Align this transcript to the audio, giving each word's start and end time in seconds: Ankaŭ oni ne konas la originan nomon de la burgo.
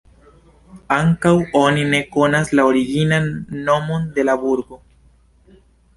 Ankaŭ 0.95 1.33
oni 1.59 1.83
ne 1.91 2.01
konas 2.17 2.51
la 2.61 2.65
originan 2.71 3.31
nomon 3.69 4.09
de 4.17 4.29
la 4.31 4.37
burgo. 4.47 4.85